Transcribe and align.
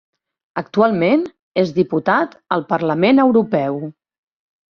Actualment 0.61 1.25
és 1.65 1.73
diputat 1.75 2.33
al 2.57 2.65
Parlament 2.73 3.23
Europeu. 3.27 3.79